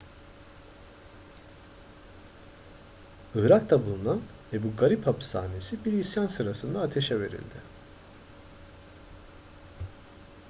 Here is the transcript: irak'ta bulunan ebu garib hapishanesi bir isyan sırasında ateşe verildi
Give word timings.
irak'ta 3.41 3.79
bulunan 3.83 4.21
ebu 4.59 4.71
garib 4.79 5.05
hapishanesi 5.05 5.85
bir 5.85 5.93
isyan 5.93 6.27
sırasında 6.27 6.81
ateşe 6.81 7.19
verildi 7.19 7.63